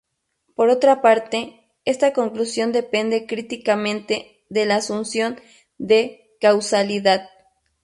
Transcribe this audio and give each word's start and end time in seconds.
Por 0.55 0.69
otra 0.69 1.03
parte, 1.03 1.69
esta 1.85 2.11
conclusión 2.11 2.71
depende 2.71 3.27
críticamente 3.27 4.43
de 4.49 4.65
la 4.65 4.77
asunción 4.77 5.39
de 5.77 6.35
causalidad. 6.41 7.29